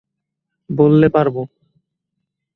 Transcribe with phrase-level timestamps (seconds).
[0.69, 1.35] বললে, পারব।